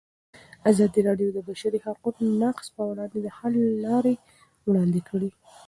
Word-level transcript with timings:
ازادي 0.71 0.99
راډیو 1.09 1.29
د 1.33 1.33
د 1.35 1.39
بشري 1.49 1.79
حقونو 1.85 2.23
نقض 2.43 2.65
پر 2.75 2.85
وړاندې 2.89 3.19
د 3.21 3.27
حل 3.37 3.55
لارې 3.85 4.15
وړاندې 4.67 5.01
کړي. 5.09 5.29